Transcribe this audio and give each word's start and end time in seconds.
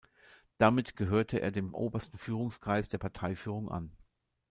Damit 0.57 0.95
gehörte 0.95 1.41
er 1.41 1.51
dem 1.51 1.75
obersten 1.75 2.17
Führungskreis 2.17 2.89
der 2.89 2.97
Parteiführung 2.97 3.69
an. 3.69 3.91